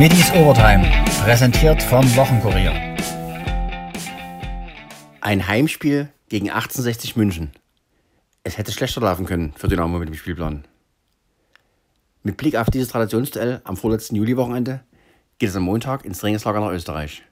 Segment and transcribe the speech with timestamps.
[0.00, 0.90] Middies Overtime,
[1.24, 2.72] präsentiert vom Wochenkurier.
[5.20, 7.50] Ein Heimspiel gegen 1860 München.
[8.42, 10.64] Es hätte schlechter laufen können für Dynamo mit dem Spielplan.
[12.22, 14.80] Mit Blick auf dieses Traditionsduell am vorletzten Juliwochenende
[15.38, 17.22] geht es am Montag ins Trainingslager nach Österreich.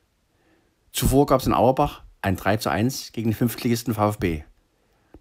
[0.93, 4.43] Zuvor gab es in Auerbach ein 3 zu 1 gegen den Fünftligisten VfB,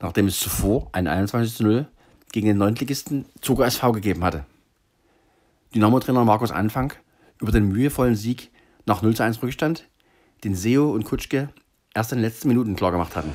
[0.01, 1.87] nachdem es zuvor ein 21 zu 0
[2.33, 4.43] gegen den Neuntligisten Zuger SV gegeben hatte.
[5.73, 6.91] Dynamo-Trainer Markus Anfang
[7.41, 8.51] über den mühevollen Sieg
[8.85, 9.87] nach 0 zu 1 Rückstand,
[10.43, 11.49] den Seo und Kutschke
[11.93, 13.31] erst in den letzten Minuten klar gemacht hatten.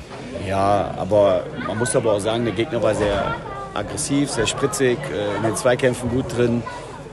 [0.47, 3.35] Ja, aber man muss aber auch sagen, der Gegner war sehr
[3.73, 6.63] aggressiv, sehr spritzig, äh, in den Zweikämpfen gut drin.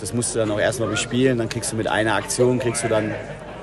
[0.00, 1.38] Das musst du dann auch erstmal bespielen.
[1.38, 3.14] Dann kriegst du mit einer Aktion, kriegst du dann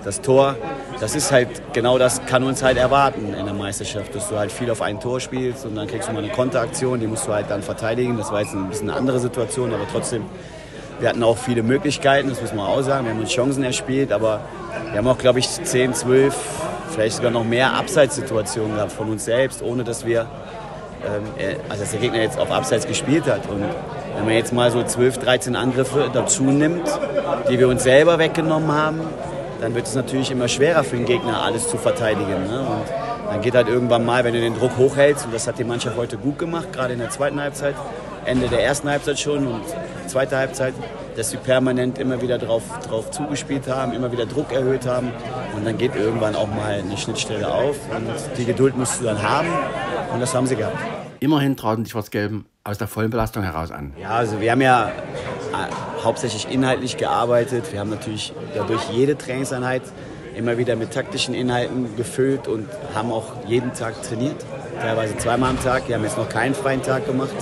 [0.03, 0.55] das Tor.
[0.99, 4.51] Das ist halt, genau das kann uns halt erwarten in der Meisterschaft, dass du halt
[4.51, 7.33] viel auf ein Tor spielst und dann kriegst du mal eine Konteraktion, die musst du
[7.33, 8.17] halt dann verteidigen.
[8.17, 10.23] Das war jetzt ein bisschen eine andere Situation, aber trotzdem
[10.99, 13.05] wir hatten auch viele Möglichkeiten, das muss man auch sagen.
[13.05, 14.41] Wir haben uns Chancen erspielt, aber
[14.89, 16.35] wir haben auch, glaube ich, 10, 12,
[16.89, 20.21] vielleicht sogar noch mehr Abseitssituationen gehabt von uns selbst, ohne dass wir,
[21.05, 23.47] ähm, äh, also dass der Gegner jetzt auf Abseits gespielt hat.
[23.49, 23.63] Und
[24.15, 26.87] wenn man jetzt mal so 12, 13 Angriffe dazu nimmt,
[27.49, 29.01] die wir uns selber weggenommen haben,
[29.61, 32.47] dann wird es natürlich immer schwerer für den Gegner, alles zu verteidigen.
[32.47, 32.59] Ne?
[32.59, 35.63] Und dann geht halt irgendwann mal, wenn du den Druck hochhältst, und das hat die
[35.63, 37.75] Mannschaft heute gut gemacht, gerade in der zweiten Halbzeit,
[38.27, 39.61] Ende der ersten Halbzeit schon und
[40.07, 40.73] zweite Halbzeit,
[41.15, 45.11] dass sie permanent immer wieder drauf, drauf zugespielt haben, immer wieder Druck erhöht haben.
[45.55, 47.77] Und dann geht irgendwann auch mal eine Schnittstelle auf.
[47.95, 49.47] Und die Geduld musst du dann haben.
[50.13, 50.77] Und das haben sie gehabt.
[51.21, 53.93] Immerhin trauten die Schwarz-Gelben aus der vollen Belastung heraus an.
[53.99, 57.71] Ja, also wir haben ja äh, hauptsächlich inhaltlich gearbeitet.
[57.71, 59.83] Wir haben natürlich dadurch jede Trainingseinheit
[60.35, 64.35] immer wieder mit taktischen Inhalten gefüllt und haben auch jeden Tag trainiert.
[64.79, 65.87] Teilweise zweimal am Tag.
[65.87, 67.33] Wir haben jetzt noch keinen freien Tag gemacht.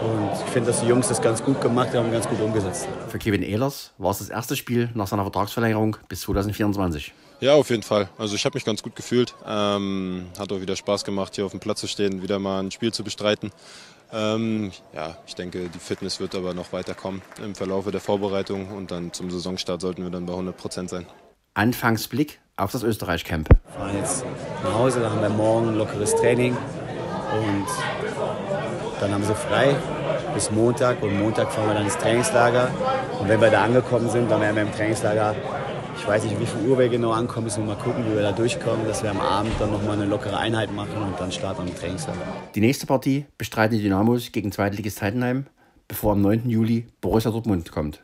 [0.00, 2.88] Und ich finde, dass die Jungs das ganz gut gemacht haben, ganz gut umgesetzt.
[3.08, 7.12] Für Kevin Ehlers war es das erste Spiel nach seiner Vertragsverlängerung bis 2024.
[7.40, 8.08] Ja, auf jeden Fall.
[8.18, 9.34] Also ich habe mich ganz gut gefühlt.
[9.46, 12.70] Ähm, hat auch wieder Spaß gemacht, hier auf dem Platz zu stehen, wieder mal ein
[12.70, 13.50] Spiel zu bestreiten.
[14.12, 18.90] Ähm, ja, ich denke, die Fitness wird aber noch weiterkommen im Verlauf der Vorbereitung und
[18.90, 21.06] dann zum Saisonstart sollten wir dann bei 100 Prozent sein.
[21.54, 23.48] Anfangsblick auf das Österreich-Camp.
[23.48, 24.24] Wir fahren jetzt
[24.62, 26.56] nach Hause, da haben wir morgen ein lockeres Training
[27.32, 27.66] und
[29.00, 29.76] dann haben sie frei
[30.34, 32.70] bis Montag und Montag fahren wir dann ins Trainingslager.
[33.18, 35.34] Und wenn wir da angekommen sind, dann werden wir im Trainingslager,
[35.98, 38.22] ich weiß nicht, wie viel Uhr wir genau ankommen, müssen wir mal gucken, wie wir
[38.22, 41.64] da durchkommen, dass wir am Abend dann nochmal eine lockere Einheit machen und dann starten
[41.64, 42.20] wir im Trainingslager.
[42.54, 45.46] Die nächste Partie bestreiten die Dynamos gegen Zweitligist Heidenheim,
[45.88, 46.50] bevor am 9.
[46.50, 48.02] Juli Borussia Dortmund kommt.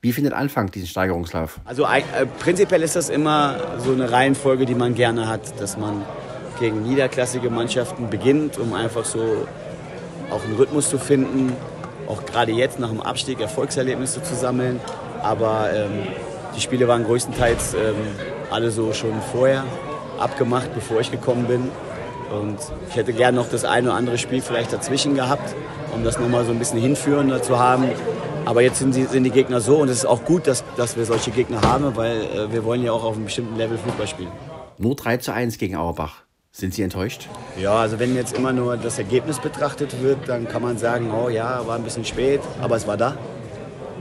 [0.00, 1.60] Wie findet Anfang diesen Steigerungslauf?
[1.64, 6.02] Also äh, prinzipiell ist das immer so eine Reihenfolge, die man gerne hat, dass man
[6.58, 9.46] gegen niederklassige Mannschaften beginnt, um einfach so
[10.32, 11.52] auch einen Rhythmus zu finden,
[12.08, 14.80] auch gerade jetzt nach dem Abstieg Erfolgserlebnisse zu sammeln.
[15.22, 16.08] Aber ähm,
[16.56, 17.94] die Spiele waren größtenteils ähm,
[18.50, 19.64] alle so schon vorher
[20.18, 21.70] abgemacht, bevor ich gekommen bin.
[22.32, 25.54] Und ich hätte gerne noch das eine oder andere Spiel vielleicht dazwischen gehabt,
[25.94, 27.84] um das nochmal so ein bisschen hinführender zu haben.
[28.44, 30.96] Aber jetzt sind die, sind die Gegner so und es ist auch gut, dass, dass
[30.96, 34.06] wir solche Gegner haben, weil äh, wir wollen ja auch auf einem bestimmten Level Fußball
[34.06, 34.32] spielen.
[34.78, 36.22] Nur 3 zu 1 gegen Auerbach.
[36.54, 37.30] Sind Sie enttäuscht?
[37.58, 41.30] Ja, also wenn jetzt immer nur das Ergebnis betrachtet wird, dann kann man sagen, oh
[41.30, 43.16] ja, war ein bisschen spät, aber es war da.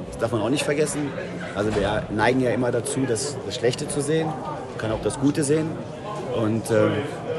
[0.09, 1.09] Das darf man auch nicht vergessen.
[1.55, 5.17] Also wir neigen ja immer dazu, das, das Schlechte zu sehen, man kann auch das
[5.21, 5.69] Gute sehen.
[6.35, 6.89] Und äh,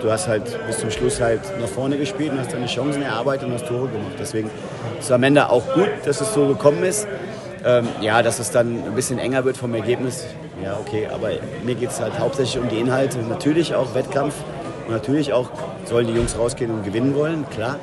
[0.00, 3.48] du hast halt bis zum Schluss halt nach vorne gespielt und hast deine Chancen erarbeitet
[3.48, 4.14] und hast Tore gemacht.
[4.18, 4.48] Deswegen
[4.98, 7.06] ist es am Ende auch gut, dass es so gekommen ist.
[7.66, 10.24] Ähm, ja, dass es dann ein bisschen enger wird vom Ergebnis,
[10.64, 11.30] ja okay, aber
[11.64, 13.18] mir geht es halt hauptsächlich um die Inhalte.
[13.18, 14.34] Natürlich auch Wettkampf,
[14.86, 15.48] und natürlich auch
[15.84, 17.78] sollen die Jungs rausgehen und gewinnen wollen, klar.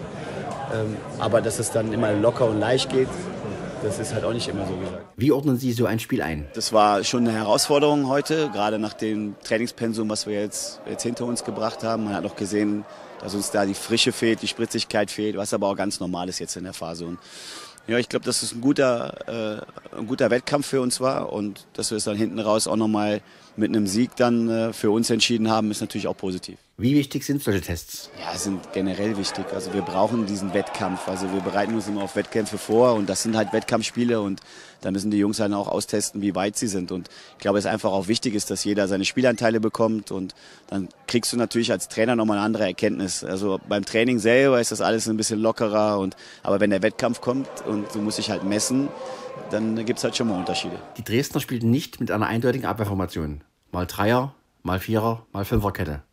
[0.73, 3.07] Ähm, aber dass es dann immer locker und leicht geht,
[3.83, 5.03] das ist halt auch nicht immer so gesagt.
[5.15, 6.47] Wie ordnen Sie so ein Spiel ein?
[6.53, 11.25] Das war schon eine Herausforderung heute, gerade nach dem Trainingspensum, was wir jetzt, jetzt hinter
[11.25, 12.05] uns gebracht haben.
[12.05, 12.85] Man hat noch gesehen,
[13.21, 16.40] dass uns da die Frische fehlt, die Spritzigkeit fehlt, was aber auch ganz normal ist
[16.40, 17.05] jetzt in der Phase.
[17.05, 17.19] Und
[17.87, 19.61] ja, ich glaube, dass es ein guter,
[19.93, 22.75] äh, ein guter Wettkampf für uns war und dass wir es dann hinten raus auch
[22.75, 23.22] nochmal
[23.55, 26.57] mit einem Sieg dann äh, für uns entschieden haben, ist natürlich auch positiv.
[26.79, 28.09] Wie wichtig sind solche Tests?
[28.17, 29.43] Ja, sind generell wichtig.
[29.53, 31.09] Also wir brauchen diesen Wettkampf.
[31.09, 34.40] Also wir bereiten uns immer auf Wettkämpfe vor und das sind halt Wettkampfspiele und
[34.79, 36.93] da müssen die Jungs dann auch austesten, wie weit sie sind.
[36.93, 40.35] Und ich glaube, es ist einfach auch wichtig ist, dass jeder seine Spielanteile bekommt und
[40.67, 43.26] dann kriegst du natürlich als Trainer nochmal eine andere Erkenntnis.
[43.26, 47.20] Also beim Training selber ist das alles ein bisschen lockerer und aber wenn der Wettkampf
[47.20, 48.87] kommt und du musst dich halt messen,
[49.52, 50.79] dann gibt es halt schon mal Unterschiede.
[50.96, 53.41] Die Dresdner spielten nicht mit einer eindeutigen Abwehrformation.
[53.73, 54.34] Mal Dreier,
[54.64, 56.03] mal Vierer, mal Fünferkette.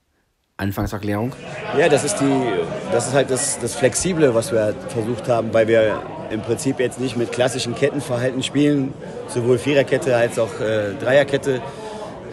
[0.58, 1.32] Anfangserklärung?
[1.78, 2.42] Ja, das ist, die,
[2.90, 6.98] das ist halt das, das Flexible, was wir versucht haben, weil wir im Prinzip jetzt
[6.98, 8.94] nicht mit klassischen Kettenverhalten spielen,
[9.28, 11.60] sowohl Viererkette als auch äh, Dreierkette.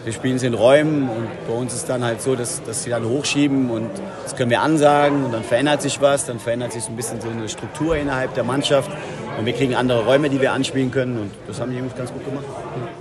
[0.04, 2.90] Wir spielen es in Räumen und bei uns ist dann halt so, dass, dass sie
[2.90, 3.90] dann hochschieben und
[4.22, 7.20] das können wir ansagen und dann verändert sich was, dann verändert sich so ein bisschen
[7.20, 8.90] so eine Struktur innerhalb der Mannschaft
[9.38, 12.12] und wir kriegen andere Räume, die wir anspielen können und das haben die Jungs ganz
[12.12, 12.44] gut gemacht.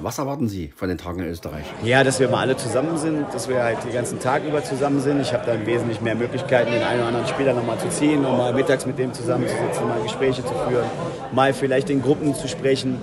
[0.02, 1.66] Was erwarten Sie von den Tagen in Österreich?
[1.84, 5.00] Ja, dass wir mal alle zusammen sind, dass wir halt den ganzen Tag über zusammen
[5.00, 5.22] sind.
[5.22, 8.38] Ich habe dann wesentlich mehr Möglichkeiten, den einen oder anderen Spieler nochmal zu ziehen und
[8.38, 10.86] mal mittags mit dem zusammenzusitzen, mal Gespräche zu führen,
[11.32, 12.98] mal vielleicht in Gruppen zu sprechen.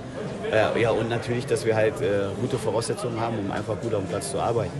[0.51, 4.01] Äh, ja, und natürlich, dass wir halt äh, gute Voraussetzungen haben, um einfach gut auf
[4.01, 4.71] dem Platz zu arbeiten.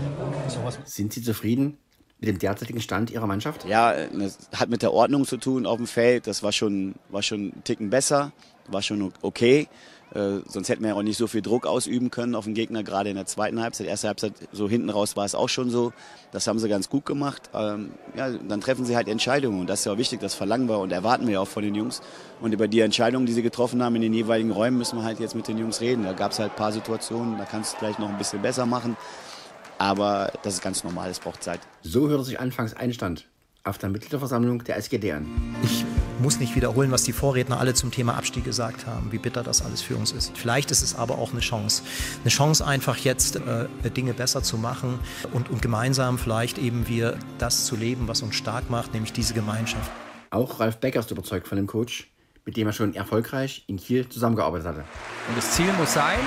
[0.84, 1.78] Sind Sie zufrieden
[2.22, 3.66] mit dem derzeitigen Stand Ihrer Mannschaft?
[3.66, 6.28] Ja, das hat mit der Ordnung zu tun auf dem Feld.
[6.28, 8.32] Das war schon, war schon einen Ticken besser,
[8.68, 9.68] war schon okay.
[10.14, 12.84] Äh, sonst hätten wir ja auch nicht so viel Druck ausüben können auf den Gegner,
[12.84, 13.88] gerade in der zweiten Halbzeit.
[13.88, 15.94] Erste Halbzeit, so hinten raus war es auch schon so.
[16.32, 17.50] Das haben sie ganz gut gemacht.
[17.56, 20.68] Ähm, ja, dann treffen sie halt Entscheidungen und das ist ja auch wichtig, das verlangen
[20.68, 22.02] wir und erwarten wir auch von den Jungs.
[22.42, 25.20] Und über die Entscheidungen, die sie getroffen haben in den jeweiligen Räumen, müssen wir halt
[25.20, 26.04] jetzt mit den Jungs reden.
[26.04, 28.66] Da gab es halt ein paar Situationen, da kannst du vielleicht noch ein bisschen besser
[28.66, 28.98] machen.
[29.82, 31.60] Aber das ist ganz normal, es braucht Zeit.
[31.82, 33.28] So hörte sich anfangs Einstand
[33.64, 35.26] auf der Mitgliederversammlung der SGD an.
[35.64, 35.84] Ich
[36.20, 39.64] muss nicht wiederholen, was die Vorredner alle zum Thema Abstieg gesagt haben, wie bitter das
[39.64, 40.38] alles für uns ist.
[40.38, 41.82] Vielleicht ist es aber auch eine Chance.
[42.22, 45.00] Eine Chance einfach jetzt äh, Dinge besser zu machen
[45.34, 49.34] und, und gemeinsam vielleicht eben wir das zu leben, was uns stark macht, nämlich diese
[49.34, 49.90] Gemeinschaft.
[50.30, 52.08] Auch Ralf Becker ist überzeugt von dem Coach,
[52.46, 54.84] mit dem er schon erfolgreich in Kiel zusammengearbeitet hatte.
[55.28, 56.20] Und das Ziel muss sein,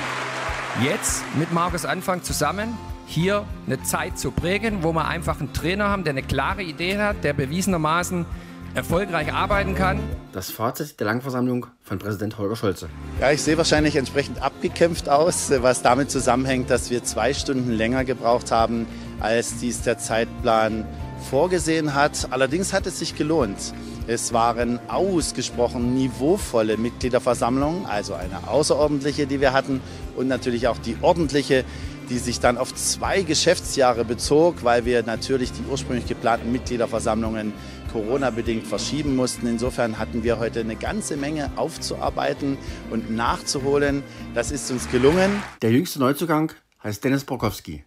[0.83, 5.89] jetzt mit Markus Anfang zusammen hier eine Zeit zu prägen, wo wir einfach einen Trainer
[5.89, 8.27] haben, der eine klare Idee hat, der bewiesenermaßen
[8.75, 10.01] erfolgreich arbeiten kann.
[10.33, 12.89] Das Fazit der Langversammlung von Präsident Holger Scholze.
[13.21, 18.05] Ja, ich sehe wahrscheinlich entsprechend abgekämpft aus, was damit zusammenhängt, dass wir zwei Stunden länger
[18.05, 18.87] gebraucht haben,
[19.21, 20.85] als dies der Zeitplan
[21.31, 22.29] vorgesehen hat.
[22.31, 23.59] Allerdings hat es sich gelohnt.
[24.07, 29.81] Es waren ausgesprochen niveauvolle Mitgliederversammlungen, also eine außerordentliche, die wir hatten,
[30.17, 31.65] und natürlich auch die ordentliche,
[32.09, 37.53] die sich dann auf zwei Geschäftsjahre bezog, weil wir natürlich die ursprünglich geplanten Mitgliederversammlungen
[37.93, 39.47] Corona-bedingt verschieben mussten.
[39.47, 42.59] Insofern hatten wir heute eine ganze Menge aufzuarbeiten
[42.91, 44.03] und nachzuholen.
[44.35, 45.31] Das ist uns gelungen.
[45.62, 46.53] Der jüngste Neuzugang
[46.83, 47.85] heißt Dennis Borkowski,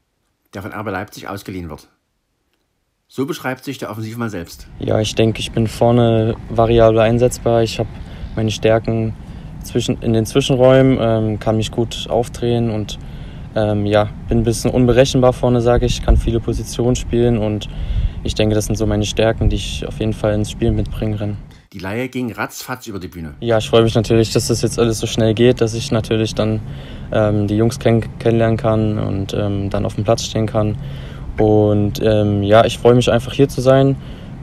[0.54, 1.90] der von RB Leipzig ausgeliehen wird.
[3.10, 4.68] So beschreibt sich der Offensivmann selbst.
[4.80, 7.64] Ja, ich denke, ich bin vorne variabel einsetzbar.
[7.64, 7.90] Ich habe
[8.36, 9.14] meine Stärken
[9.64, 12.98] zwischen, in den Zwischenräumen, ähm, kann mich gut aufdrehen und
[13.56, 17.70] ähm, ja, bin ein bisschen unberechenbar vorne, sage ich, kann viele Positionen spielen und
[18.24, 21.18] ich denke, das sind so meine Stärken, die ich auf jeden Fall ins Spiel mitbringen
[21.18, 21.38] kann.
[21.74, 23.34] Die Laie ging ratzfatz über die Bühne.
[23.42, 26.34] Ja, ich freue mich natürlich, dass das jetzt alles so schnell geht, dass ich natürlich
[26.34, 26.62] dann
[27.12, 30.78] ähm, die Jungs kenn kennenlernen kann und ähm, dann auf dem Platz stehen kann.
[31.38, 33.96] Und ähm, ja, ich freue mich einfach hier zu sein.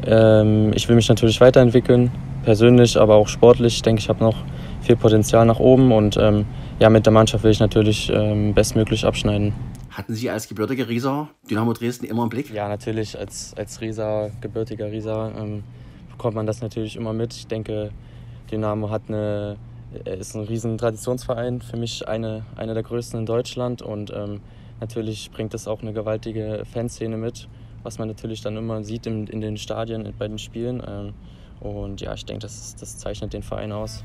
[0.06, 2.10] Ähm, ich will mich natürlich weiterentwickeln,
[2.44, 3.76] persönlich, aber auch sportlich.
[3.76, 4.36] Ich denke, ich habe noch
[4.82, 6.44] viel Potenzial nach oben und ähm,
[6.80, 9.52] ja, mit der Mannschaft will ich natürlich ähm, bestmöglich abschneiden.
[9.90, 12.52] Hatten Sie als gebürtiger Rieser Dynamo Dresden immer im Blick?
[12.52, 13.16] Ja, natürlich.
[13.16, 15.62] Als, als Rieser, gebürtiger Rieser, ähm,
[16.10, 17.32] bekommt man das natürlich immer mit.
[17.34, 17.90] Ich denke,
[18.50, 19.56] Dynamo hat eine,
[20.04, 21.60] ist ein riesen Traditionsverein.
[21.60, 23.82] Für mich eine, einer der größten in Deutschland.
[23.82, 24.40] Und ähm,
[24.80, 27.48] natürlich bringt das auch eine gewaltige Fanszene mit,
[27.84, 30.82] was man natürlich dann immer sieht in, in den Stadien, bei den Spielen.
[30.84, 31.12] Ähm,
[31.60, 34.02] und ja, ich denke, das, das zeichnet den Verein aus.